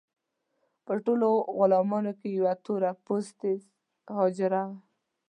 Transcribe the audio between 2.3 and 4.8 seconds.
یوه تور پوستې حاجره.